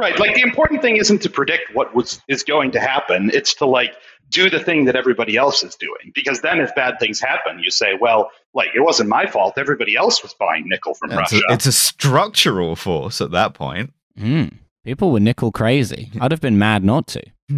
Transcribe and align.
Right. 0.00 0.18
Like 0.18 0.34
the 0.34 0.40
important 0.40 0.80
thing 0.80 0.96
isn't 0.96 1.20
to 1.22 1.30
predict 1.30 1.74
what 1.74 1.94
was 1.94 2.22
is 2.26 2.42
going 2.42 2.70
to 2.70 2.80
happen. 2.80 3.30
It's 3.34 3.52
to 3.56 3.66
like 3.66 3.92
do 4.30 4.48
the 4.48 4.58
thing 4.60 4.86
that 4.86 4.96
everybody 4.96 5.36
else 5.36 5.62
is 5.62 5.74
doing. 5.74 6.10
Because 6.14 6.40
then 6.40 6.58
if 6.60 6.74
bad 6.74 6.98
things 6.98 7.20
happen, 7.20 7.58
you 7.58 7.70
say, 7.70 7.98
well, 8.00 8.30
like 8.54 8.68
it 8.74 8.80
wasn't 8.80 9.10
my 9.10 9.26
fault. 9.26 9.58
Everybody 9.58 9.96
else 9.96 10.22
was 10.22 10.32
buying 10.34 10.64
nickel 10.66 10.94
from 10.94 11.10
It's 11.10 11.18
Russia. 11.18 11.40
a, 11.50 11.52
it's 11.52 11.66
a 11.66 11.72
structural 11.72 12.76
force 12.76 13.20
at 13.20 13.30
that 13.32 13.52
point. 13.52 13.92
Mm. 14.18 14.54
People 14.84 15.12
were 15.12 15.20
nickel 15.20 15.52
crazy. 15.52 16.10
I'd 16.20 16.30
have 16.30 16.40
been 16.40 16.58
mad 16.58 16.82
not 16.82 17.06
to. 17.08 17.22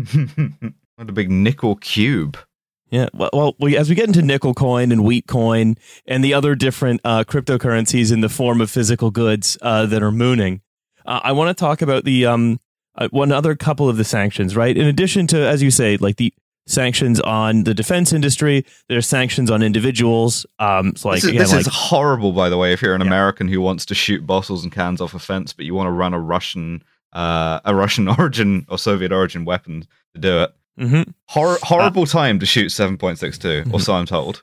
what 0.96 1.08
a 1.08 1.12
big 1.12 1.30
nickel 1.30 1.76
cube. 1.76 2.36
Yeah. 2.90 3.08
Well, 3.14 3.54
well 3.58 3.76
as 3.76 3.88
we 3.88 3.94
get 3.94 4.08
into 4.08 4.20
nickel 4.20 4.52
coin 4.52 4.90
and 4.92 5.04
wheat 5.04 5.26
coin 5.26 5.76
and 6.06 6.24
the 6.24 6.34
other 6.34 6.54
different 6.54 7.00
uh, 7.04 7.24
cryptocurrencies 7.24 8.12
in 8.12 8.20
the 8.20 8.28
form 8.28 8.60
of 8.60 8.70
physical 8.70 9.10
goods 9.10 9.56
uh, 9.62 9.86
that 9.86 10.02
are 10.02 10.10
mooning, 10.12 10.60
uh, 11.06 11.20
I 11.22 11.32
want 11.32 11.56
to 11.56 11.60
talk 11.60 11.82
about 11.82 12.04
the 12.04 12.26
um, 12.26 12.60
uh, 12.96 13.08
one 13.10 13.32
other 13.32 13.54
couple 13.56 13.88
of 13.88 13.96
the 13.96 14.04
sanctions, 14.04 14.56
right? 14.56 14.76
In 14.76 14.86
addition 14.86 15.26
to, 15.28 15.38
as 15.38 15.62
you 15.62 15.70
say, 15.70 15.96
like 15.96 16.16
the 16.16 16.32
sanctions 16.66 17.18
on 17.20 17.64
the 17.64 17.74
defense 17.74 18.12
industry, 18.12 18.64
there's 18.88 19.06
sanctions 19.06 19.50
on 19.50 19.62
individuals. 19.62 20.46
Um, 20.58 20.94
so 20.96 21.08
like, 21.08 21.16
this 21.16 21.24
is, 21.24 21.30
again, 21.30 21.40
this 21.42 21.52
is 21.52 21.66
horrible, 21.66 22.32
by 22.32 22.48
the 22.48 22.56
way. 22.58 22.72
If 22.72 22.82
you're 22.82 22.94
an 22.94 23.00
Yeah. 23.00 23.08
American 23.08 23.48
who 23.48 23.60
wants 23.60 23.84
to 23.86 23.94
shoot 23.94 24.26
bottles 24.26 24.62
and 24.62 24.72
cans 24.72 25.00
off 25.00 25.12
a 25.14 25.18
fence, 25.18 25.52
but 25.52 25.64
you 25.64 25.74
want 25.74 25.88
to 25.88 25.90
run 25.92 26.14
a 26.14 26.20
Russian, 26.20 26.82
uh, 27.12 27.60
a 27.64 27.74
Russian 27.74 28.06
origin 28.18 28.64
or 28.68 28.78
Soviet 28.78 29.10
origin 29.12 29.44
weapon 29.44 29.86
to 30.14 30.20
do 30.20 30.42
it, 30.42 30.54
Mhm. 30.80 31.12
Hor- 31.28 31.58
horrible 31.62 32.06
time 32.06 32.38
to 32.38 32.46
shoot 32.46 32.68
7.62, 32.68 33.62
Mm-hmm. 33.64 33.74
or 33.74 33.80
so 33.80 33.92
I'm 33.94 34.06
told. 34.06 34.42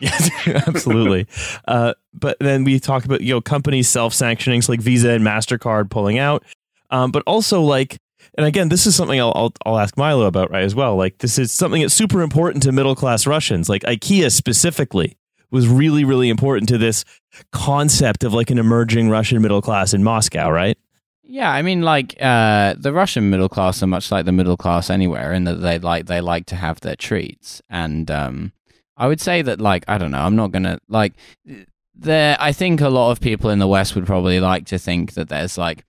Yes, 0.00 0.30
absolutely. 0.66 1.26
uh, 1.68 1.94
but 2.12 2.36
then 2.40 2.64
we 2.64 2.80
talk 2.80 3.04
about 3.04 3.20
you 3.20 3.34
know 3.34 3.40
companies 3.40 3.88
self 3.88 4.14
sanctioning, 4.14 4.62
so 4.62 4.72
like 4.72 4.80
Visa 4.80 5.10
and 5.10 5.24
Mastercard 5.24 5.90
pulling 5.90 6.18
out, 6.18 6.44
um, 6.90 7.10
but 7.12 7.22
also 7.26 7.62
like, 7.62 7.98
and 8.36 8.46
again, 8.46 8.68
this 8.68 8.86
is 8.86 8.96
something 8.96 9.20
I'll, 9.20 9.32
I'll 9.34 9.52
I'll 9.66 9.78
ask 9.78 9.96
Milo 9.96 10.26
about 10.26 10.50
right 10.50 10.64
as 10.64 10.74
well. 10.74 10.96
Like 10.96 11.18
this 11.18 11.38
is 11.38 11.52
something 11.52 11.82
that's 11.82 11.94
super 11.94 12.22
important 12.22 12.62
to 12.64 12.72
middle 12.72 12.96
class 12.96 13.26
Russians, 13.26 13.68
like 13.68 13.82
IKEA 13.82 14.32
specifically 14.32 15.16
was 15.50 15.66
really 15.66 16.04
really 16.04 16.28
important 16.28 16.68
to 16.68 16.78
this 16.78 17.04
concept 17.52 18.24
of 18.24 18.32
like 18.32 18.50
an 18.50 18.58
emerging 18.58 19.10
Russian 19.10 19.40
middle 19.42 19.62
class 19.62 19.92
in 19.94 20.02
Moscow, 20.02 20.50
right? 20.50 20.78
Yeah, 21.32 21.52
I 21.52 21.62
mean, 21.62 21.82
like 21.82 22.16
uh, 22.20 22.74
the 22.76 22.92
Russian 22.92 23.30
middle 23.30 23.48
class 23.48 23.84
are 23.84 23.86
much 23.86 24.10
like 24.10 24.24
the 24.24 24.32
middle 24.32 24.56
class 24.56 24.90
anywhere, 24.90 25.32
in 25.32 25.44
that 25.44 25.56
they 25.56 25.78
like 25.78 26.06
they 26.06 26.20
like 26.20 26.46
to 26.46 26.56
have 26.56 26.80
their 26.80 26.96
treats, 26.96 27.62
and 27.70 28.10
um, 28.10 28.52
I 29.00 29.08
would 29.08 29.20
say 29.20 29.40
that 29.40 29.60
like 29.60 29.84
I 29.88 29.96
don't 29.98 30.10
know, 30.10 30.20
I'm 30.20 30.36
not 30.36 30.52
gonna 30.52 30.78
like 30.88 31.14
there. 31.94 32.36
I 32.38 32.52
think 32.52 32.82
a 32.82 32.90
lot 32.90 33.10
of 33.10 33.20
people 33.20 33.48
in 33.48 33.58
the 33.58 33.66
West 33.66 33.94
would 33.94 34.06
probably 34.06 34.40
like 34.40 34.66
to 34.66 34.78
think 34.78 35.14
that 35.14 35.30
there's 35.30 35.56
like 35.56 35.84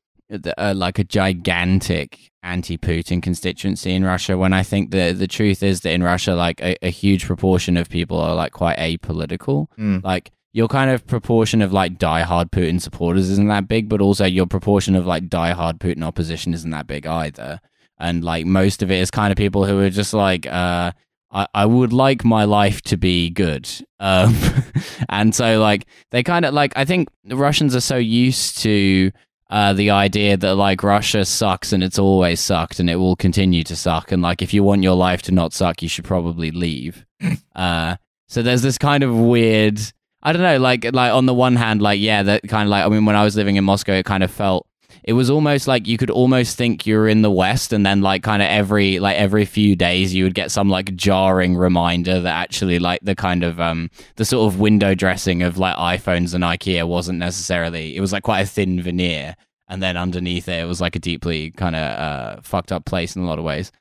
uh, 0.57 0.73
like 0.75 0.97
a 0.97 1.03
gigantic 1.03 2.31
anti-Putin 2.41 3.21
constituency 3.21 3.93
in 3.93 4.05
Russia. 4.05 4.37
When 4.37 4.53
I 4.53 4.63
think 4.63 4.91
the 4.91 5.11
the 5.11 5.27
truth 5.27 5.61
is 5.61 5.81
that 5.81 5.91
in 5.91 6.03
Russia, 6.03 6.35
like 6.35 6.61
a, 6.61 6.77
a 6.85 6.89
huge 6.89 7.25
proportion 7.25 7.75
of 7.75 7.89
people 7.89 8.17
are 8.17 8.33
like 8.33 8.53
quite 8.53 8.77
apolitical. 8.77 9.67
Mm. 9.77 10.01
Like 10.05 10.31
your 10.53 10.69
kind 10.69 10.89
of 10.89 11.05
proportion 11.05 11.61
of 11.61 11.73
like 11.73 11.97
diehard 11.97 12.49
Putin 12.51 12.79
supporters 12.79 13.29
isn't 13.29 13.49
that 13.49 13.67
big, 13.67 13.89
but 13.89 13.99
also 13.99 14.25
your 14.25 14.47
proportion 14.47 14.95
of 14.95 15.05
like 15.05 15.27
diehard 15.27 15.79
Putin 15.79 16.03
opposition 16.03 16.53
isn't 16.53 16.71
that 16.71 16.87
big 16.87 17.05
either. 17.05 17.59
And 17.99 18.23
like 18.23 18.45
most 18.45 18.81
of 18.81 18.89
it 18.89 18.99
is 18.99 19.11
kind 19.11 19.31
of 19.31 19.37
people 19.37 19.65
who 19.65 19.79
are 19.79 19.89
just 19.89 20.13
like, 20.13 20.47
uh, 20.47 20.91
I, 21.31 21.47
I 21.53 21.65
would 21.65 21.93
like 21.93 22.23
my 22.23 22.43
life 22.43 22.81
to 22.83 22.97
be 22.97 23.29
good. 23.29 23.69
Um, 23.99 24.35
and 25.09 25.33
so 25.33 25.59
like 25.59 25.85
they 26.11 26.23
kind 26.23 26.45
of 26.45 26.53
like, 26.53 26.73
I 26.75 26.85
think 26.85 27.09
the 27.23 27.37
Russians 27.37 27.75
are 27.75 27.81
so 27.81 27.97
used 27.97 28.59
to 28.59 29.11
uh, 29.49 29.73
the 29.73 29.89
idea 29.89 30.37
that 30.37 30.55
like 30.55 30.81
Russia 30.81 31.25
sucks 31.25 31.73
and 31.73 31.83
it's 31.83 31.99
always 31.99 32.39
sucked 32.39 32.79
and 32.79 32.89
it 32.89 32.95
will 32.95 33.15
continue 33.15 33.63
to 33.63 33.75
suck. 33.75 34.11
And 34.11 34.21
like 34.21 34.41
if 34.41 34.53
you 34.53 34.63
want 34.63 34.83
your 34.83 34.95
life 34.95 35.21
to 35.23 35.31
not 35.31 35.53
suck, 35.53 35.81
you 35.81 35.89
should 35.89 36.05
probably 36.05 36.51
leave. 36.51 37.05
uh, 37.55 37.97
so 38.27 38.41
there's 38.41 38.61
this 38.61 38.77
kind 38.77 39.03
of 39.03 39.13
weird. 39.15 39.79
I 40.23 40.33
don't 40.33 40.41
know, 40.41 40.57
like 40.57 40.85
like 40.93 41.11
on 41.11 41.25
the 41.25 41.33
one 41.33 41.55
hand, 41.55 41.81
like 41.81 41.99
yeah, 41.99 42.23
that 42.23 42.43
kind 42.47 42.67
of 42.67 42.69
like 42.69 42.85
I 42.85 42.89
mean, 42.89 43.05
when 43.05 43.15
I 43.15 43.23
was 43.23 43.35
living 43.35 43.55
in 43.55 43.63
Moscow, 43.63 43.93
it 43.93 44.05
kind 44.05 44.23
of 44.23 44.31
felt 44.31 44.67
it 45.03 45.13
was 45.13 45.29
almost 45.29 45.67
like 45.67 45.87
you 45.87 45.97
could 45.97 46.09
almost 46.09 46.57
think 46.57 46.85
you 46.85 46.95
were 46.95 47.07
in 47.07 47.21
the 47.21 47.31
West, 47.31 47.73
and 47.73 47.85
then 47.85 48.01
like 48.01 48.23
kind 48.23 48.41
of 48.41 48.47
every 48.47 48.99
like 48.99 49.17
every 49.17 49.45
few 49.45 49.75
days 49.75 50.13
you 50.13 50.23
would 50.23 50.35
get 50.35 50.51
some 50.51 50.69
like 50.69 50.95
jarring 50.95 51.55
reminder 51.55 52.19
that 52.19 52.35
actually 52.35 52.79
like 52.79 52.99
the 53.01 53.15
kind 53.15 53.43
of 53.43 53.59
um 53.59 53.89
the 54.17 54.25
sort 54.25 54.51
of 54.53 54.59
window 54.59 54.93
dressing 54.95 55.41
of 55.43 55.57
like 55.57 55.75
iPhones 55.75 56.33
and 56.33 56.43
IKEA 56.43 56.87
wasn't 56.87 57.19
necessarily 57.19 57.95
it 57.95 58.01
was 58.01 58.13
like 58.13 58.23
quite 58.23 58.41
a 58.41 58.45
thin 58.45 58.81
veneer, 58.81 59.35
and 59.67 59.81
then 59.81 59.97
underneath 59.97 60.47
it 60.47 60.61
it 60.61 60.65
was 60.67 60.79
like 60.81 60.95
a 60.95 60.99
deeply 60.99 61.51
kind 61.51 61.75
of 61.75 61.81
uh 61.81 62.41
fucked 62.41 62.71
up 62.71 62.85
place 62.85 63.15
in 63.15 63.23
a 63.23 63.25
lot 63.25 63.39
of 63.39 63.45
ways. 63.45 63.71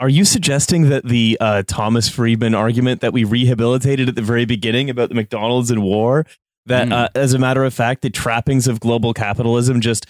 Are 0.00 0.08
you 0.08 0.24
suggesting 0.24 0.88
that 0.88 1.04
the 1.04 1.38
uh, 1.40 1.62
Thomas 1.68 2.08
Friedman 2.08 2.52
argument 2.52 3.00
that 3.00 3.12
we 3.12 3.22
rehabilitated 3.22 4.08
at 4.08 4.16
the 4.16 4.22
very 4.22 4.44
beginning 4.44 4.90
about 4.90 5.08
the 5.08 5.14
McDonald's 5.14 5.70
and 5.70 5.84
war, 5.84 6.26
that 6.66 6.88
Mm. 6.88 6.92
uh, 6.92 7.08
as 7.14 7.32
a 7.32 7.38
matter 7.38 7.62
of 7.64 7.72
fact, 7.72 8.02
the 8.02 8.10
trappings 8.10 8.66
of 8.66 8.80
global 8.80 9.14
capitalism 9.14 9.80
just 9.80 10.04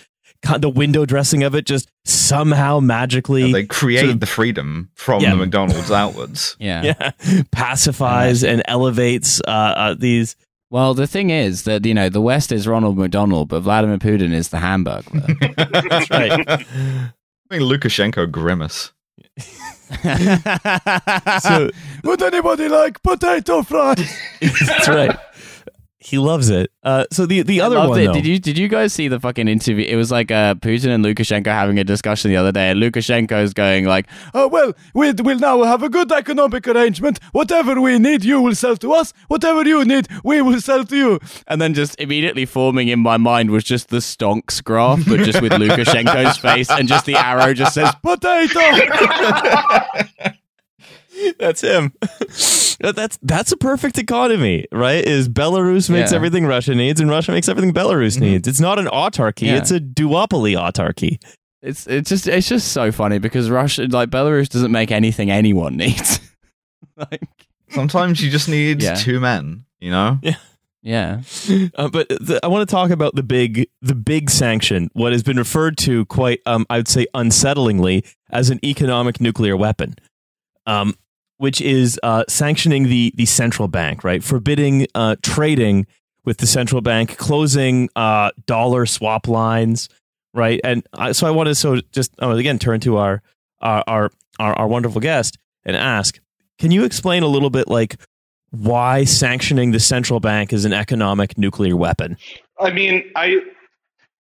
the 0.58 0.70
window 0.70 1.04
dressing 1.06 1.42
of 1.42 1.54
it 1.54 1.64
just 1.66 1.88
somehow 2.04 2.80
magically 2.80 3.52
they 3.52 3.64
create 3.66 4.00
sort 4.00 4.10
of- 4.12 4.20
the 4.20 4.26
freedom 4.26 4.90
from 4.94 5.22
Yeah. 5.22 5.30
the 5.30 5.36
McDonald's 5.36 5.90
outwards. 5.90 6.56
Yeah. 6.60 6.82
yeah, 6.82 7.10
pacifies 7.50 8.44
and 8.44 8.62
elevates 8.66 9.40
uh, 9.46 9.50
uh, 9.50 9.94
these. 9.98 10.36
Well, 10.70 10.94
the 10.94 11.06
thing 11.06 11.30
is 11.30 11.62
that 11.64 11.84
you 11.86 11.94
know 11.94 12.08
the 12.08 12.20
West 12.20 12.50
is 12.52 12.66
Ronald 12.66 12.98
McDonald, 12.98 13.48
but 13.48 13.60
Vladimir 13.60 13.98
Putin 13.98 14.32
is 14.32 14.48
the 14.48 14.56
Hamburglar. 14.58 15.24
That's 15.88 16.10
right. 16.10 16.48
I 16.48 16.56
think 17.50 17.62
Lukashenko 17.62 18.30
grimace. 18.30 18.92
so 21.40 21.70
Would 22.04 22.22
anybody 22.22 22.68
like 22.68 23.02
potato 23.02 23.62
fries? 23.62 23.98
that's 24.40 24.88
right. 24.88 25.16
He 26.04 26.18
loves 26.18 26.50
it. 26.50 26.70
Uh, 26.82 27.06
so 27.10 27.24
the 27.24 27.40
the 27.40 27.62
other 27.62 27.78
one, 27.78 28.04
though, 28.04 28.12
Did 28.12 28.26
you 28.26 28.38
did 28.38 28.58
you 28.58 28.68
guys 28.68 28.92
see 28.92 29.08
the 29.08 29.18
fucking 29.18 29.48
interview? 29.48 29.86
It 29.88 29.96
was 29.96 30.10
like 30.10 30.30
uh, 30.30 30.54
Putin 30.54 30.94
and 30.94 31.02
Lukashenko 31.02 31.46
having 31.46 31.78
a 31.78 31.84
discussion 31.84 32.30
the 32.30 32.36
other 32.36 32.52
day, 32.52 32.68
and 32.70 32.78
Lukashenko's 32.78 33.54
going 33.54 33.86
like, 33.86 34.06
Oh, 34.34 34.46
well, 34.46 34.74
we 34.92 35.12
will 35.12 35.38
now 35.38 35.62
have 35.62 35.82
a 35.82 35.88
good 35.88 36.12
economic 36.12 36.68
arrangement. 36.68 37.20
Whatever 37.32 37.80
we 37.80 37.98
need, 37.98 38.22
you 38.22 38.42
will 38.42 38.54
sell 38.54 38.76
to 38.76 38.92
us. 38.92 39.14
Whatever 39.28 39.66
you 39.66 39.82
need, 39.86 40.06
we 40.22 40.42
will 40.42 40.60
sell 40.60 40.84
to 40.84 40.94
you. 40.94 41.20
and 41.48 41.58
then 41.58 41.72
just 41.72 41.98
immediately 41.98 42.44
forming 42.44 42.88
in 42.88 42.98
my 43.00 43.16
mind 43.16 43.50
was 43.50 43.64
just 43.64 43.88
the 43.88 44.00
stonks 44.00 44.62
graph, 44.62 45.06
but 45.08 45.20
just 45.20 45.40
with 45.40 45.52
Lukashenko's 45.62 46.36
face, 46.36 46.70
and 46.70 46.86
just 46.86 47.06
the 47.06 47.14
arrow 47.16 47.54
just 47.54 47.72
says 47.72 47.94
Potato! 48.02 48.60
That's 51.38 51.60
him. 51.60 51.92
that's 52.80 53.18
that's 53.22 53.52
a 53.52 53.56
perfect 53.56 53.98
economy, 53.98 54.66
right? 54.72 55.04
Is 55.04 55.28
Belarus 55.28 55.88
makes 55.88 55.90
Yeah. 55.90 56.04
Mm-hmm. 56.06 56.14
everything 56.16 56.46
Russia 56.46 56.74
needs, 56.74 57.00
and 57.00 57.08
Russia 57.08 57.30
makes 57.32 57.48
everything 57.48 57.72
Belarus 57.72 58.18
needs. 58.20 58.48
It's 58.48 58.60
not 58.60 58.78
an 58.78 58.86
autarky; 58.86 59.46
Yeah. 59.46 59.56
it's 59.58 59.70
a 59.70 59.78
duopoly 59.80 60.54
autarky. 60.58 61.22
it's 61.62 61.86
it's 61.86 62.08
just 62.10 62.26
it's 62.26 62.48
just 62.48 62.72
so 62.72 62.90
funny 62.92 63.18
because 63.18 63.48
Russia 63.50 63.86
like 63.88 64.10
Belarus 64.10 64.48
doesn't 64.48 64.72
make 64.72 64.90
anything 64.90 65.30
anyone 65.30 65.76
needs. 65.84 66.18
like 66.96 67.22
Sometimes 67.70 68.20
you 68.22 68.30
just 68.30 68.48
need 68.48 68.82
Yeah. 68.82 68.94
two 68.94 69.20
men, 69.20 69.64
you 69.80 69.90
know? 69.90 70.18
yeah. 70.82 71.22
Uh, 71.76 71.88
but 71.88 72.08
the, 72.08 72.38
I 72.42 72.48
want 72.48 72.68
to 72.68 72.72
talk 72.72 72.90
about 72.90 73.14
the 73.14 73.22
big 73.22 73.68
the 73.82 73.94
big 73.94 74.30
sanction, 74.30 74.90
what 74.94 75.12
has 75.12 75.22
been 75.22 75.36
referred 75.38 75.78
to 75.78 76.04
quite, 76.06 76.40
um, 76.44 76.66
I 76.68 76.76
would 76.78 76.88
say, 76.88 77.06
unsettlingly 77.14 78.04
as 78.30 78.50
an 78.50 78.58
economic 78.64 79.20
nuclear 79.20 79.56
weapon. 79.56 79.94
Um, 80.66 80.94
which 81.38 81.60
is 81.60 81.98
uh, 82.02 82.24
sanctioning 82.28 82.84
the 82.84 83.12
the 83.16 83.26
central 83.26 83.68
bank, 83.68 84.04
right? 84.04 84.22
Forbidding 84.22 84.86
uh, 84.94 85.16
trading 85.22 85.86
with 86.24 86.38
the 86.38 86.46
central 86.46 86.80
bank, 86.80 87.16
closing 87.18 87.88
uh, 87.96 88.30
dollar 88.46 88.86
swap 88.86 89.28
lines, 89.28 89.88
right? 90.32 90.60
And 90.64 90.86
I, 90.94 91.12
so 91.12 91.26
I 91.26 91.30
want 91.30 91.48
to 91.48 91.54
so 91.54 91.80
just 91.92 92.12
again 92.20 92.58
turn 92.58 92.80
to 92.80 92.96
our 92.96 93.22
our, 93.60 93.84
our 93.86 94.10
our 94.38 94.58
our 94.58 94.68
wonderful 94.68 95.00
guest 95.00 95.38
and 95.64 95.76
ask, 95.76 96.18
can 96.58 96.70
you 96.70 96.84
explain 96.84 97.22
a 97.22 97.28
little 97.28 97.50
bit 97.50 97.68
like 97.68 97.96
why 98.50 99.04
sanctioning 99.04 99.72
the 99.72 99.80
central 99.80 100.20
bank 100.20 100.52
is 100.52 100.64
an 100.64 100.72
economic 100.72 101.36
nuclear 101.36 101.76
weapon? 101.76 102.16
I 102.60 102.70
mean, 102.70 103.10
I 103.16 103.40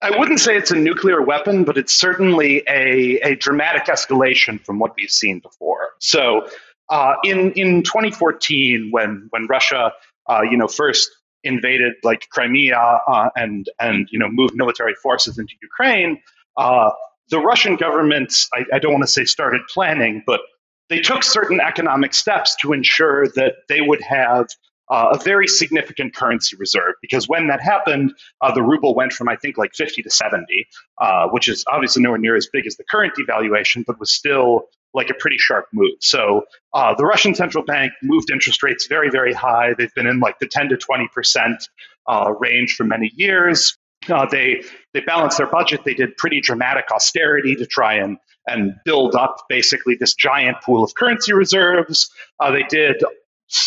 I 0.01 0.17
wouldn't 0.17 0.41
say 0.41 0.57
it's 0.57 0.71
a 0.71 0.75
nuclear 0.75 1.21
weapon, 1.21 1.63
but 1.63 1.77
it's 1.77 1.93
certainly 1.93 2.61
a, 2.67 3.19
a 3.21 3.35
dramatic 3.35 3.85
escalation 3.85 4.63
from 4.63 4.77
what 4.77 4.93
we've 4.97 5.09
seen 5.09 5.39
before. 5.39 5.91
So, 5.99 6.45
uh, 6.89 7.15
in 7.23 7.51
in 7.53 7.83
2014, 7.83 8.89
when 8.91 9.27
when 9.31 9.47
Russia, 9.47 9.93
uh, 10.29 10.41
you 10.41 10.57
know, 10.57 10.67
first 10.67 11.09
invaded 11.43 11.93
like 12.03 12.27
Crimea 12.29 13.01
uh, 13.07 13.29
and 13.35 13.69
and 13.79 14.07
you 14.11 14.19
know 14.19 14.29
moved 14.29 14.55
military 14.55 14.95
forces 14.95 15.37
into 15.37 15.53
Ukraine, 15.61 16.21
uh, 16.57 16.91
the 17.29 17.39
Russian 17.39 17.75
government, 17.75 18.47
I, 18.53 18.65
I 18.75 18.79
don't 18.79 18.91
want 18.91 19.03
to 19.03 19.11
say 19.11 19.25
started 19.25 19.61
planning, 19.73 20.23
but 20.25 20.41
they 20.89 20.99
took 20.99 21.23
certain 21.23 21.59
economic 21.59 22.13
steps 22.13 22.55
to 22.61 22.73
ensure 22.73 23.27
that 23.29 23.55
they 23.69 23.81
would 23.81 24.01
have 24.01 24.47
uh, 24.89 25.09
a 25.13 25.23
very 25.23 25.47
significant 25.47 26.13
currency 26.13 26.55
reserve 26.57 26.93
because 27.01 27.27
when 27.27 27.47
that 27.47 27.61
happened, 27.61 28.13
uh, 28.41 28.53
the 28.53 28.61
ruble 28.61 28.93
went 28.93 29.13
from 29.13 29.29
I 29.29 29.35
think 29.35 29.57
like 29.57 29.73
50 29.73 30.03
to 30.03 30.09
70, 30.09 30.67
uh, 30.99 31.27
which 31.29 31.47
is 31.47 31.63
obviously 31.71 32.03
nowhere 32.03 32.19
near 32.19 32.35
as 32.35 32.47
big 32.51 32.67
as 32.67 32.75
the 32.75 32.83
current 32.83 33.13
devaluation, 33.15 33.83
but 33.85 33.99
was 33.99 34.11
still 34.11 34.65
like 34.93 35.09
a 35.09 35.13
pretty 35.13 35.37
sharp 35.37 35.65
move. 35.73 35.95
So 35.99 36.43
uh, 36.73 36.93
the 36.95 37.05
Russian 37.05 37.35
central 37.35 37.63
bank 37.63 37.93
moved 38.01 38.29
interest 38.31 38.63
rates 38.63 38.87
very, 38.87 39.09
very 39.09 39.33
high. 39.33 39.73
They've 39.77 39.93
been 39.93 40.07
in 40.07 40.19
like 40.19 40.39
the 40.39 40.47
10 40.47 40.69
to 40.69 40.77
20 40.77 41.07
percent 41.13 41.67
uh, 42.07 42.33
range 42.39 42.75
for 42.75 42.83
many 42.83 43.11
years. 43.15 43.77
Uh, 44.09 44.25
they 44.25 44.63
they 44.93 44.99
balanced 45.01 45.37
their 45.37 45.47
budget. 45.47 45.83
They 45.85 45.93
did 45.93 46.15
pretty 46.17 46.41
dramatic 46.41 46.85
austerity 46.91 47.55
to 47.55 47.65
try 47.65 47.93
and 47.95 48.17
and 48.47 48.73
build 48.83 49.15
up 49.15 49.37
basically 49.47 49.95
this 49.95 50.13
giant 50.13 50.57
pool 50.61 50.83
of 50.83 50.93
currency 50.95 51.33
reserves. 51.33 52.11
Uh, 52.39 52.51
they 52.51 52.63
did 52.63 53.01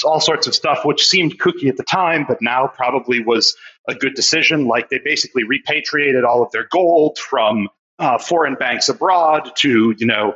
all 0.05 0.21
sorts 0.21 0.47
of 0.47 0.55
stuff 0.55 0.85
which 0.85 1.07
seemed 1.07 1.39
kooky 1.39 1.69
at 1.69 1.77
the 1.77 1.85
time, 1.85 2.25
but 2.27 2.39
now 2.43 2.67
probably 2.67 3.23
was 3.23 3.57
a 3.89 3.95
good 3.95 4.15
decision. 4.15 4.67
Like 4.67 4.91
they 4.91 4.99
basically 5.03 5.45
repatriated 5.45 6.25
all 6.25 6.43
of 6.43 6.51
their 6.53 6.69
gold 6.71 7.19
from 7.19 7.69
uh, 7.99 8.19
foreign 8.19 8.55
banks 8.55 8.89
abroad 8.89 9.51
to 9.57 9.95
you 9.97 10.07
know 10.07 10.35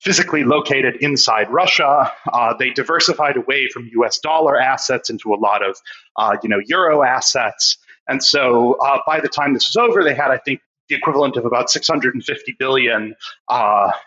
physically 0.00 0.44
located 0.44 0.96
inside 0.96 1.50
Russia. 1.50 2.12
Uh, 2.32 2.54
they 2.58 2.70
diversified 2.70 3.36
away 3.36 3.68
from 3.68 3.88
U.S. 3.94 4.18
dollar 4.18 4.60
assets 4.60 5.10
into 5.10 5.32
a 5.32 5.36
lot 5.36 5.64
of, 5.64 5.76
uh, 6.16 6.36
you 6.42 6.48
know, 6.48 6.60
euro 6.66 7.02
assets. 7.02 7.76
And 8.08 8.22
so 8.22 8.74
uh, 8.84 8.98
by 9.06 9.20
the 9.20 9.28
time 9.28 9.54
this 9.54 9.68
was 9.68 9.76
over, 9.76 10.02
they 10.02 10.14
had, 10.14 10.30
I 10.30 10.38
think, 10.38 10.60
the 10.88 10.96
equivalent 10.96 11.36
of 11.36 11.44
about 11.44 11.70
650 11.70 12.56
billion 12.58 13.14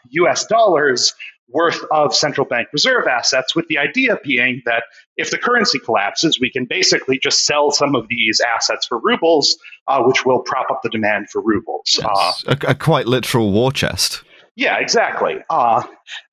U.S. 0.10 0.44
Uh, 0.44 0.48
dollars 0.50 1.13
worth 1.50 1.80
of 1.92 2.16
central 2.16 2.48
bank 2.48 2.68
reserve 2.74 3.06
assets, 3.07 3.56
with 3.56 3.68
the 3.68 3.78
idea 3.78 4.18
being 4.24 4.62
that 4.66 4.84
if 5.18 5.30
the 5.30 5.38
currency 5.38 5.78
collapses, 5.80 6.40
we 6.40 6.50
can 6.50 6.66
basically 6.66 7.19
just 7.19 7.45
sell 7.45 7.72
some 7.72 7.95
of 7.95 8.07
these 8.10 8.42
assets 8.56 8.88
for 8.88 9.00
rubles, 9.00 9.57
uh, 9.88 10.01
which 10.01 10.25
will 10.25 10.40
prop 10.40 10.66
up 10.72 10.81
the 10.81 10.90
demand 10.90 11.30
for 11.30 11.42
rubles. 11.42 12.00
Yes. 12.00 12.44
A, 12.48 12.57
a 12.69 12.75
quite 12.75 13.06
literal 13.06 13.51
war 13.51 13.72
chest. 13.72 14.24
Yeah, 14.55 14.77
exactly. 14.77 15.38
Uh, 15.50 15.81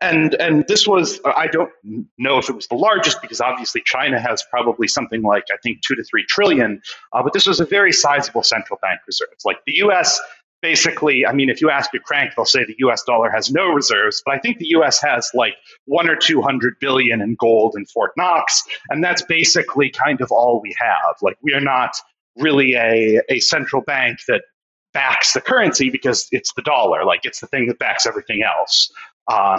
and 0.02 0.34
and 0.34 0.66
this 0.68 0.86
was 0.86 1.20
I 1.24 1.46
don't 1.46 1.70
know 2.18 2.36
if 2.36 2.50
it 2.50 2.54
was 2.54 2.66
the 2.66 2.74
largest 2.74 3.22
because 3.22 3.40
obviously 3.40 3.82
China 3.86 4.20
has 4.20 4.44
probably 4.50 4.88
something 4.88 5.22
like 5.22 5.44
I 5.52 5.56
think 5.62 5.80
two 5.80 5.94
to 5.94 6.04
three 6.04 6.24
trillion, 6.28 6.82
uh, 7.14 7.22
but 7.22 7.32
this 7.32 7.46
was 7.46 7.60
a 7.60 7.64
very 7.64 7.92
sizable 7.92 8.42
central 8.42 8.78
bank 8.82 9.00
reserves. 9.06 9.44
Like 9.44 9.58
the 9.66 9.72
U.S. 9.76 10.20
Basically, 10.60 11.24
I 11.24 11.32
mean, 11.32 11.48
if 11.48 11.62
you 11.62 11.70
ask 11.70 11.94
a 11.94 11.98
crank, 11.98 12.32
they'll 12.36 12.44
say 12.44 12.66
the 12.66 12.74
U.S. 12.80 13.02
dollar 13.04 13.30
has 13.30 13.50
no 13.50 13.68
reserves, 13.72 14.22
but 14.26 14.34
I 14.34 14.38
think 14.38 14.58
the 14.58 14.68
U.S. 14.68 15.00
has 15.00 15.30
like 15.32 15.54
one 15.86 16.10
or 16.10 16.16
two 16.16 16.42
hundred 16.42 16.74
billion 16.78 17.22
in 17.22 17.34
gold 17.40 17.74
in 17.78 17.86
Fort 17.86 18.12
Knox, 18.18 18.62
and 18.90 19.02
that's 19.02 19.22
basically 19.22 19.88
kind 19.88 20.20
of 20.20 20.30
all 20.30 20.60
we 20.62 20.74
have. 20.78 21.16
Like 21.22 21.38
we 21.42 21.54
are 21.54 21.60
not 21.62 21.92
really 22.36 22.74
a, 22.74 23.20
a 23.30 23.40
central 23.40 23.80
bank 23.82 24.18
that 24.28 24.42
backs 24.92 25.32
the 25.32 25.40
currency 25.40 25.90
because 25.90 26.28
it's 26.32 26.52
the 26.54 26.62
dollar, 26.62 27.04
like 27.04 27.20
it's 27.24 27.40
the 27.40 27.46
thing 27.46 27.66
that 27.66 27.78
backs 27.78 28.06
everything 28.06 28.42
else. 28.42 28.90
Uh, 29.28 29.58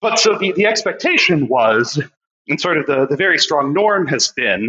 but 0.00 0.18
so 0.18 0.36
the, 0.36 0.52
the 0.52 0.66
expectation 0.66 1.48
was, 1.48 2.00
and 2.48 2.60
sort 2.60 2.78
of 2.78 2.86
the, 2.86 3.06
the 3.06 3.16
very 3.16 3.38
strong 3.38 3.72
norm 3.72 4.06
has 4.06 4.28
been 4.28 4.68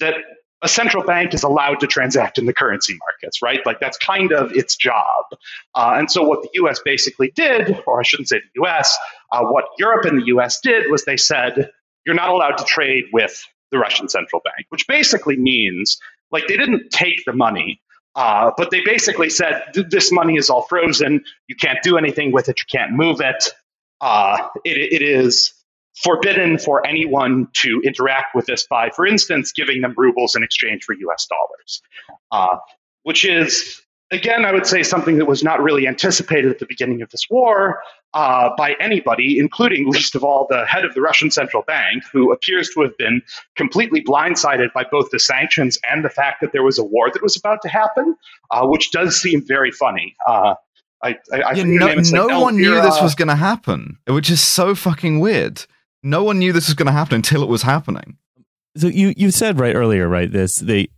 that 0.00 0.14
a 0.62 0.68
central 0.68 1.04
bank 1.04 1.34
is 1.34 1.42
allowed 1.42 1.78
to 1.80 1.86
transact 1.86 2.38
in 2.38 2.46
the 2.46 2.52
currency 2.52 2.96
markets, 2.98 3.42
right? 3.42 3.60
Like 3.66 3.80
that's 3.80 3.98
kind 3.98 4.32
of 4.32 4.50
its 4.52 4.76
job. 4.76 5.26
Uh, 5.74 5.94
and 5.96 6.10
so 6.10 6.22
what 6.22 6.42
the 6.42 6.48
US 6.64 6.80
basically 6.82 7.30
did, 7.34 7.82
or 7.86 8.00
I 8.00 8.02
shouldn't 8.02 8.30
say 8.30 8.40
the 8.40 8.62
US, 8.64 8.96
uh, 9.32 9.42
what 9.42 9.66
Europe 9.78 10.06
and 10.06 10.18
the 10.18 10.26
US 10.26 10.60
did 10.60 10.90
was 10.90 11.04
they 11.04 11.18
said, 11.18 11.70
you're 12.06 12.14
not 12.14 12.30
allowed 12.30 12.56
to 12.56 12.64
trade 12.64 13.04
with 13.12 13.42
the 13.72 13.78
Russian 13.78 14.08
central 14.08 14.40
bank, 14.42 14.66
which 14.70 14.86
basically 14.86 15.36
means 15.36 15.98
like 16.30 16.46
they 16.46 16.56
didn't 16.56 16.90
take 16.90 17.24
the 17.26 17.32
money, 17.32 17.80
uh, 18.16 18.50
but 18.56 18.70
they 18.70 18.80
basically 18.84 19.30
said 19.30 19.62
this 19.90 20.12
money 20.12 20.36
is 20.36 20.48
all 20.50 20.62
frozen. 20.62 21.24
You 21.48 21.56
can't 21.56 21.78
do 21.82 21.96
anything 21.96 22.32
with 22.32 22.48
it. 22.48 22.58
You 22.60 22.78
can't 22.78 22.92
move 22.92 23.20
it. 23.20 23.52
Uh, 24.00 24.48
it, 24.64 24.92
it 24.92 25.02
is 25.02 25.52
forbidden 26.02 26.58
for 26.58 26.86
anyone 26.86 27.48
to 27.54 27.80
interact 27.84 28.34
with 28.34 28.46
this 28.46 28.66
by, 28.66 28.90
for 28.90 29.06
instance, 29.06 29.52
giving 29.52 29.80
them 29.80 29.94
rubles 29.96 30.34
in 30.34 30.42
exchange 30.42 30.84
for 30.84 30.94
US 30.94 31.26
dollars, 31.26 31.82
uh, 32.32 32.58
which 33.02 33.24
is 33.24 33.82
again, 34.14 34.44
I 34.44 34.52
would 34.52 34.66
say 34.66 34.82
something 34.82 35.18
that 35.18 35.26
was 35.26 35.42
not 35.42 35.62
really 35.62 35.86
anticipated 35.86 36.50
at 36.50 36.58
the 36.58 36.66
beginning 36.66 37.02
of 37.02 37.10
this 37.10 37.28
war 37.28 37.80
uh, 38.14 38.50
by 38.56 38.74
anybody, 38.80 39.38
including 39.38 39.88
least 39.90 40.14
of 40.14 40.24
all 40.24 40.46
the 40.48 40.64
head 40.64 40.84
of 40.84 40.94
the 40.94 41.00
Russian 41.00 41.30
central 41.30 41.62
bank, 41.62 42.04
who 42.12 42.32
appears 42.32 42.70
to 42.70 42.82
have 42.82 42.96
been 42.96 43.20
completely 43.56 44.02
blindsided 44.02 44.72
by 44.72 44.84
both 44.90 45.10
the 45.10 45.18
sanctions 45.18 45.78
and 45.90 46.04
the 46.04 46.08
fact 46.08 46.40
that 46.40 46.52
there 46.52 46.62
was 46.62 46.78
a 46.78 46.84
war 46.84 47.10
that 47.12 47.22
was 47.22 47.36
about 47.36 47.60
to 47.62 47.68
happen, 47.68 48.16
uh, 48.50 48.66
which 48.66 48.90
does 48.90 49.20
seem 49.20 49.44
very 49.44 49.70
funny. 49.70 50.16
Uh, 50.26 50.54
I, 51.02 51.18
I, 51.32 51.40
I 51.40 51.52
yeah, 51.52 51.64
no, 51.64 51.94
no 51.94 52.26
like 52.26 52.42
one 52.42 52.56
knew 52.56 52.80
this 52.80 53.02
was 53.02 53.14
going 53.14 53.28
to 53.28 53.36
happen, 53.36 53.98
which 54.06 54.30
is 54.30 54.40
so 54.40 54.74
fucking 54.74 55.20
weird. 55.20 55.66
No 56.02 56.22
one 56.24 56.38
knew 56.38 56.52
this 56.52 56.68
was 56.68 56.74
going 56.74 56.86
to 56.86 56.92
happen 56.92 57.16
until 57.16 57.42
it 57.42 57.48
was 57.48 57.62
happening. 57.62 58.16
So 58.76 58.88
you 58.88 59.12
you 59.16 59.30
said 59.30 59.60
right 59.60 59.74
earlier, 59.74 60.08
right? 60.08 60.30
This 60.30 60.56
they 60.56 60.88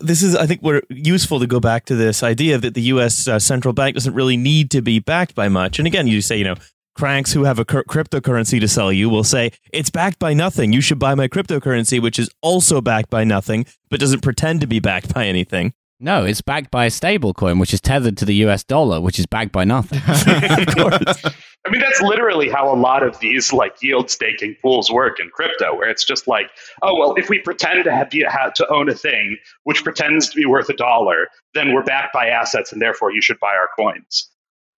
this 0.00 0.22
is, 0.22 0.34
I 0.34 0.46
think, 0.46 0.62
we're 0.62 0.82
useful 0.88 1.40
to 1.40 1.46
go 1.46 1.60
back 1.60 1.84
to 1.86 1.94
this 1.94 2.22
idea 2.22 2.58
that 2.58 2.74
the 2.74 2.82
U.S. 2.82 3.28
Uh, 3.28 3.38
central 3.38 3.74
bank 3.74 3.94
doesn't 3.94 4.14
really 4.14 4.36
need 4.36 4.70
to 4.72 4.82
be 4.82 4.98
backed 4.98 5.34
by 5.34 5.48
much. 5.48 5.78
And 5.78 5.86
again, 5.86 6.06
you 6.06 6.20
say, 6.20 6.36
you 6.36 6.44
know, 6.44 6.56
cranks 6.94 7.32
who 7.32 7.44
have 7.44 7.58
a 7.58 7.64
cr- 7.64 7.80
cryptocurrency 7.80 8.60
to 8.60 8.68
sell 8.68 8.92
you 8.92 9.10
will 9.10 9.24
say 9.24 9.52
it's 9.72 9.90
backed 9.90 10.18
by 10.18 10.32
nothing. 10.32 10.72
You 10.72 10.80
should 10.80 10.98
buy 10.98 11.14
my 11.14 11.28
cryptocurrency, 11.28 12.00
which 12.00 12.18
is 12.18 12.30
also 12.40 12.80
backed 12.80 13.10
by 13.10 13.24
nothing, 13.24 13.66
but 13.90 14.00
doesn't 14.00 14.22
pretend 14.22 14.60
to 14.60 14.66
be 14.66 14.80
backed 14.80 15.12
by 15.12 15.26
anything. 15.26 15.74
No, 16.04 16.26
it's 16.26 16.42
backed 16.42 16.70
by 16.70 16.84
a 16.84 16.90
stable 16.90 17.32
coin, 17.32 17.58
which 17.58 17.72
is 17.72 17.80
tethered 17.80 18.18
to 18.18 18.26
the 18.26 18.34
US 18.46 18.62
dollar, 18.62 19.00
which 19.00 19.18
is 19.18 19.24
backed 19.24 19.52
by 19.52 19.64
nothing. 19.64 20.02
of 20.06 20.66
course. 20.66 21.24
I 21.66 21.70
mean, 21.70 21.80
that's 21.80 22.02
literally 22.02 22.50
how 22.50 22.70
a 22.70 22.76
lot 22.76 23.02
of 23.02 23.18
these 23.20 23.54
like 23.54 23.80
yield 23.80 24.10
staking 24.10 24.54
pools 24.60 24.90
work 24.90 25.18
in 25.18 25.30
crypto, 25.30 25.74
where 25.74 25.88
it's 25.88 26.04
just 26.04 26.28
like, 26.28 26.50
oh 26.82 26.94
well, 27.00 27.14
if 27.14 27.30
we 27.30 27.38
pretend 27.38 27.84
to 27.84 27.90
have, 27.90 28.12
have 28.28 28.52
to 28.52 28.68
own 28.68 28.90
a 28.90 28.94
thing 28.94 29.38
which 29.62 29.82
pretends 29.82 30.28
to 30.28 30.36
be 30.36 30.44
worth 30.44 30.68
a 30.68 30.76
dollar, 30.76 31.28
then 31.54 31.72
we're 31.72 31.82
backed 31.82 32.12
by 32.12 32.26
assets, 32.26 32.70
and 32.70 32.82
therefore 32.82 33.10
you 33.10 33.22
should 33.22 33.40
buy 33.40 33.54
our 33.54 33.70
coins. 33.74 34.30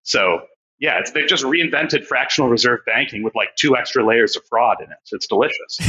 So 0.03 0.39
yeah, 0.79 1.01
they've 1.13 1.27
just 1.27 1.43
reinvented 1.43 2.05
fractional 2.05 2.49
reserve 2.49 2.81
banking 2.85 3.23
with 3.23 3.33
like 3.33 3.55
two 3.55 3.75
extra 3.75 4.05
layers 4.05 4.35
of 4.35 4.43
fraud 4.45 4.77
in 4.79 4.91
it. 4.91 4.97
It's 5.11 5.25
delicious. 5.25 5.79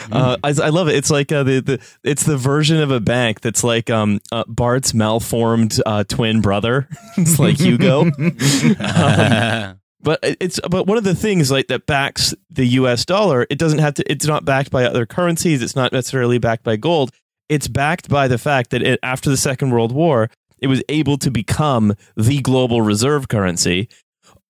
uh, 0.12 0.36
I, 0.42 0.48
I, 0.48 0.70
love 0.70 0.88
it. 0.88 0.96
It's 0.96 1.10
like 1.10 1.30
uh, 1.30 1.44
the, 1.44 1.60
the 1.60 1.86
it's 2.02 2.24
the 2.24 2.36
version 2.36 2.80
of 2.80 2.90
a 2.90 2.98
bank 2.98 3.40
that's 3.40 3.62
like 3.62 3.88
um, 3.88 4.20
uh, 4.32 4.42
Bart's 4.48 4.94
malformed 4.94 5.80
uh, 5.86 6.02
twin 6.04 6.40
brother. 6.40 6.88
it's 7.16 7.38
like 7.38 7.58
Hugo. 7.58 8.00
um, 8.80 9.80
but 10.00 10.18
it's 10.22 10.58
but 10.68 10.88
one 10.88 10.98
of 10.98 11.04
the 11.04 11.14
things 11.14 11.52
like 11.52 11.68
that 11.68 11.86
backs 11.86 12.34
the 12.50 12.66
U.S. 12.66 13.04
dollar. 13.04 13.46
It 13.48 13.60
doesn't 13.60 13.78
have 13.78 13.94
to. 13.94 14.10
It's 14.10 14.26
not 14.26 14.44
backed 14.44 14.72
by 14.72 14.84
other 14.84 15.06
currencies. 15.06 15.62
It's 15.62 15.76
not 15.76 15.92
necessarily 15.92 16.38
backed 16.38 16.64
by 16.64 16.74
gold. 16.74 17.12
It's 17.48 17.68
backed 17.68 18.08
by 18.08 18.26
the 18.26 18.38
fact 18.38 18.70
that 18.70 18.82
it, 18.82 18.98
after 19.04 19.30
the 19.30 19.36
Second 19.36 19.70
World 19.70 19.92
War, 19.92 20.30
it 20.60 20.66
was 20.66 20.82
able 20.88 21.18
to 21.18 21.30
become 21.30 21.94
the 22.16 22.40
global 22.40 22.82
reserve 22.82 23.28
currency 23.28 23.88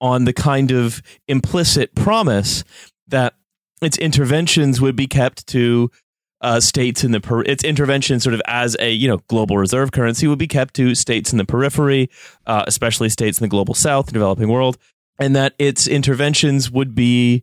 on 0.01 0.25
the 0.25 0.33
kind 0.33 0.71
of 0.71 1.03
implicit 1.27 1.95
promise 1.95 2.65
that 3.09 3.35
its 3.83 3.99
interventions 3.99 4.81
would 4.81 4.97
be 4.97 5.07
kept 5.07 5.47
to 5.49 5.91
uh, 6.41 6.61
states 6.61 7.03
in 7.03 7.11
the 7.11 7.21
per- 7.21 7.43
its 7.43 7.65
intervention 7.65 8.21
sort 8.21 8.35
of 8.35 8.41
as 8.47 8.77
a 8.79 8.91
you 8.91 9.09
know 9.09 9.19
global 9.29 9.59
reserve 9.59 9.93
currency 9.93 10.27
would 10.27 10.39
be 10.39 10.47
kept 10.47 10.75
to 10.75 10.95
states 10.95 11.33
in 11.33 11.39
the 11.39 11.45
periphery, 11.45 12.09
uh, 12.47 12.65
especially 12.67 13.09
states 13.09 13.39
in 13.41 13.45
the 13.45 13.49
global 13.49 13.75
south, 13.75 14.07
the 14.07 14.13
developing 14.13 14.49
world, 14.49 14.79
and 15.19 15.35
that 15.35 15.55
its 15.59 15.89
interventions 15.89 16.71
would 16.71 16.95
be, 16.95 17.43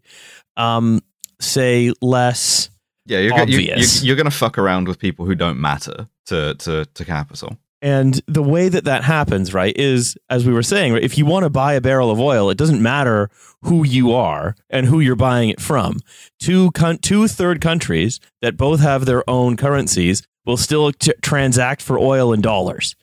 um, 0.56 1.02
say, 1.40 1.92
less. 2.02 2.70
Yeah, 3.06 3.20
you're, 3.20 3.40
obvious. 3.40 4.02
You're, 4.02 4.08
you're 4.08 4.16
going 4.16 4.32
to 4.32 4.36
fuck 4.36 4.58
around 4.58 4.88
with 4.88 4.98
people 4.98 5.26
who 5.26 5.36
don't 5.36 5.60
matter 5.60 6.08
to 6.28 6.56
to 6.56 6.86
to 6.86 7.06
capital. 7.06 7.58
And 7.82 8.22
the 8.28 8.42
way 8.42 8.70
that 8.70 8.86
that 8.86 9.04
happens, 9.04 9.54
right, 9.54 9.76
is 9.78 10.18
as 10.30 10.46
we 10.46 10.54
were 10.54 10.64
saying, 10.64 10.94
right, 10.94 11.04
if 11.04 11.18
you 11.18 11.26
want 11.26 11.44
to 11.44 11.50
buy 11.50 11.74
a 11.74 11.82
barrel 11.82 12.10
of 12.10 12.20
oil, 12.20 12.50
it 12.50 12.58
doesn't 12.58 12.82
matter 12.82 13.30
who 13.64 13.86
you 13.86 14.14
are 14.14 14.56
and 14.70 14.86
who 14.86 15.00
you're 15.00 15.16
buying 15.16 15.50
it 15.50 15.60
from. 15.60 16.00
Two 16.40 16.72
con- 16.72 16.98
two 17.00 17.28
third 17.28 17.62
countries 17.62 18.20
that 18.42 18.58
both 18.58 18.80
have 18.80 19.06
their 19.06 19.30
own 19.30 19.58
currencies 19.58 20.26
will 20.46 20.58
still 20.58 20.92
t- 20.94 21.14
transact 21.22 21.82
for 21.82 22.00
oil 22.00 22.32
in 22.32 22.42
dollars. 22.42 22.96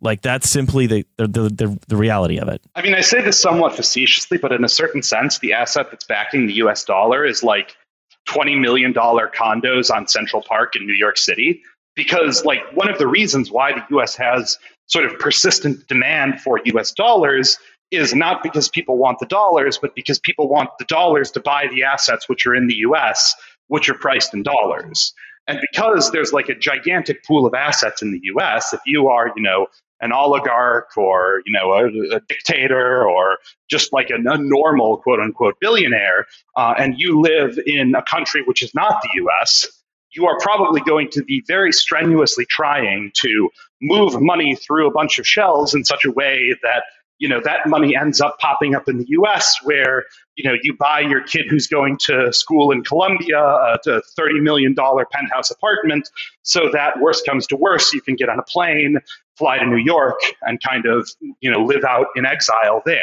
Like 0.00 0.22
that's 0.22 0.48
simply 0.48 0.86
the, 0.86 1.06
the 1.16 1.26
the, 1.26 1.78
the 1.88 1.96
reality 1.96 2.38
of 2.38 2.48
it. 2.48 2.62
I 2.74 2.82
mean, 2.82 2.94
I 2.94 3.02
say 3.02 3.20
this 3.20 3.40
somewhat 3.40 3.76
facetiously, 3.76 4.38
but 4.38 4.50
in 4.50 4.64
a 4.64 4.68
certain 4.68 5.02
sense, 5.02 5.38
the 5.38 5.52
asset 5.52 5.90
that's 5.90 6.04
backing 6.04 6.46
the 6.46 6.54
U.S. 6.54 6.84
dollar 6.84 7.24
is 7.24 7.42
like 7.42 7.76
twenty 8.24 8.56
million 8.56 8.92
dollar 8.92 9.30
condos 9.34 9.90
on 9.90 10.08
Central 10.08 10.42
Park 10.42 10.74
in 10.74 10.86
New 10.86 10.94
York 10.94 11.16
City 11.16 11.62
because 12.00 12.46
like 12.46 12.62
one 12.72 12.88
of 12.88 12.96
the 12.96 13.06
reasons 13.06 13.50
why 13.50 13.72
the 13.72 13.98
US 13.98 14.16
has 14.16 14.56
sort 14.86 15.04
of 15.04 15.18
persistent 15.18 15.86
demand 15.86 16.40
for 16.40 16.58
US 16.64 16.92
dollars 16.92 17.58
is 17.90 18.14
not 18.14 18.42
because 18.42 18.70
people 18.70 18.96
want 18.96 19.18
the 19.18 19.26
dollars, 19.26 19.76
but 19.76 19.94
because 19.94 20.18
people 20.18 20.48
want 20.48 20.70
the 20.78 20.86
dollars 20.86 21.30
to 21.32 21.40
buy 21.40 21.66
the 21.70 21.82
assets 21.84 22.26
which 22.26 22.46
are 22.46 22.54
in 22.54 22.68
the 22.68 22.76
US, 22.88 23.34
which 23.68 23.90
are 23.90 23.98
priced 24.06 24.32
in 24.32 24.42
dollars. 24.42 25.12
And 25.46 25.60
because 25.70 26.10
there's 26.10 26.32
like 26.32 26.48
a 26.48 26.54
gigantic 26.54 27.22
pool 27.26 27.44
of 27.44 27.52
assets 27.52 28.00
in 28.00 28.12
the 28.12 28.20
US, 28.34 28.72
if 28.72 28.80
you 28.86 29.08
are, 29.08 29.30
you 29.36 29.42
know, 29.42 29.66
an 30.00 30.10
oligarch 30.10 30.96
or, 30.96 31.42
you 31.44 31.52
know, 31.52 31.72
a, 31.72 32.16
a 32.16 32.20
dictator 32.30 33.06
or 33.06 33.36
just 33.68 33.92
like 33.92 34.08
a, 34.08 34.14
a, 34.14 34.38
normal 34.38 34.96
quote 34.96 35.20
unquote 35.20 35.56
billionaire, 35.60 36.24
uh, 36.56 36.72
and 36.78 36.94
you 36.96 37.20
live 37.20 37.58
in 37.66 37.94
a 37.94 38.02
country 38.04 38.42
which 38.46 38.62
is 38.62 38.74
not 38.74 39.02
the 39.02 39.22
US, 39.24 39.66
you 40.12 40.26
are 40.26 40.38
probably 40.40 40.80
going 40.80 41.08
to 41.10 41.22
be 41.24 41.42
very 41.46 41.72
strenuously 41.72 42.44
trying 42.48 43.12
to 43.14 43.50
move 43.80 44.20
money 44.20 44.56
through 44.56 44.88
a 44.88 44.90
bunch 44.90 45.18
of 45.18 45.26
shells 45.26 45.74
in 45.74 45.84
such 45.84 46.04
a 46.04 46.10
way 46.10 46.54
that 46.62 46.82
you 47.18 47.28
know 47.28 47.40
that 47.44 47.66
money 47.66 47.94
ends 47.94 48.20
up 48.20 48.38
popping 48.38 48.74
up 48.74 48.88
in 48.88 48.98
the 48.98 49.04
U.S. 49.08 49.54
where 49.62 50.04
you 50.36 50.48
know 50.48 50.56
you 50.62 50.74
buy 50.76 51.00
your 51.00 51.22
kid 51.22 51.46
who's 51.48 51.66
going 51.66 51.98
to 52.06 52.32
school 52.32 52.72
in 52.72 52.82
Columbia 52.82 53.38
a, 53.38 54.00
thirty 54.16 54.40
million 54.40 54.74
dollar 54.74 55.06
penthouse 55.12 55.50
apartment, 55.50 56.08
so 56.42 56.70
that 56.72 56.98
worst 57.00 57.26
comes 57.26 57.46
to 57.48 57.56
worst, 57.56 57.92
you 57.92 58.00
can 58.00 58.16
get 58.16 58.28
on 58.28 58.38
a 58.38 58.42
plane, 58.42 58.98
fly 59.36 59.58
to 59.58 59.66
New 59.66 59.76
York, 59.76 60.18
and 60.42 60.60
kind 60.62 60.86
of 60.86 61.08
you 61.40 61.50
know 61.50 61.62
live 61.62 61.84
out 61.84 62.06
in 62.16 62.24
exile 62.24 62.82
there. 62.86 62.98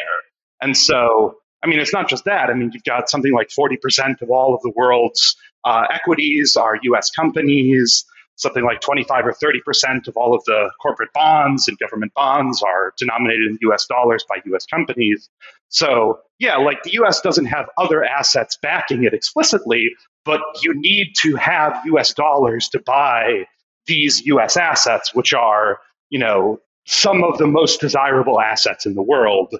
And 0.60 0.76
so, 0.76 1.36
I 1.62 1.66
mean, 1.66 1.80
it's 1.80 1.92
not 1.92 2.08
just 2.08 2.24
that. 2.24 2.50
I 2.50 2.54
mean, 2.54 2.70
you've 2.72 2.84
got 2.84 3.10
something 3.10 3.32
like 3.32 3.50
forty 3.50 3.76
percent 3.76 4.22
of 4.22 4.30
all 4.30 4.54
of 4.54 4.60
the 4.62 4.72
world's 4.76 5.36
uh, 5.64 5.86
equities 5.90 6.56
are 6.56 6.78
U.S. 6.82 7.10
companies 7.10 8.04
something 8.38 8.64
like 8.64 8.80
25 8.80 9.26
or 9.26 9.32
30 9.32 9.60
percent 9.62 10.08
of 10.08 10.16
all 10.16 10.34
of 10.34 10.42
the 10.44 10.70
corporate 10.80 11.12
bonds 11.12 11.68
and 11.68 11.78
government 11.78 12.12
bonds 12.14 12.62
are 12.62 12.94
denominated 12.96 13.48
in 13.48 13.58
US 13.70 13.86
dollars 13.86 14.24
by 14.28 14.36
US 14.46 14.64
companies. 14.64 15.28
So, 15.68 16.20
yeah, 16.38 16.56
like 16.56 16.82
the 16.84 16.92
US 17.02 17.20
doesn't 17.20 17.46
have 17.46 17.68
other 17.76 18.04
assets 18.04 18.56
backing 18.62 19.04
it 19.04 19.12
explicitly, 19.12 19.90
but 20.24 20.40
you 20.62 20.72
need 20.74 21.12
to 21.22 21.34
have 21.36 21.78
US 21.86 22.14
dollars 22.14 22.68
to 22.70 22.80
buy 22.80 23.44
these 23.86 24.24
US 24.26 24.56
assets, 24.56 25.14
which 25.14 25.34
are, 25.34 25.80
you 26.10 26.18
know, 26.18 26.60
some 26.86 27.22
of 27.24 27.38
the 27.38 27.46
most 27.46 27.80
desirable 27.80 28.40
assets 28.40 28.86
in 28.86 28.94
the 28.94 29.02
world 29.02 29.54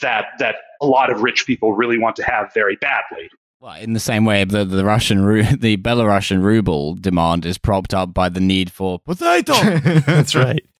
that 0.00 0.26
that 0.38 0.56
a 0.80 0.86
lot 0.86 1.10
of 1.10 1.22
rich 1.22 1.46
people 1.46 1.72
really 1.72 1.98
want 1.98 2.16
to 2.16 2.22
have 2.22 2.52
very 2.54 2.76
badly. 2.76 3.30
Well, 3.60 3.74
in 3.74 3.92
the 3.92 4.00
same 4.00 4.24
way, 4.24 4.44
the 4.44 4.64
the 4.64 4.84
Russian 4.84 5.24
the 5.60 5.76
Belarusian 5.76 6.42
ruble 6.42 6.94
demand 6.94 7.44
is 7.44 7.58
propped 7.58 7.92
up 7.92 8.14
by 8.14 8.28
the 8.28 8.40
need 8.40 8.72
for 8.72 8.98
potato. 8.98 9.52
That's 10.06 10.34
right. 10.34 10.64